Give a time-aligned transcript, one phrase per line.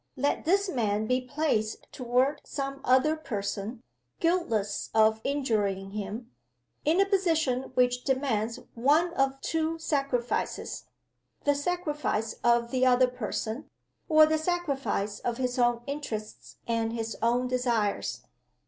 [0.17, 3.83] Let this man be placed toward some other person,
[4.19, 6.31] guiltless of injuring him,
[6.83, 10.85] in a position which demands one of two sacrifices:
[11.43, 13.69] the sacrifice of the other person,
[14.09, 18.23] or the sacrifice of his own interests and his own desires.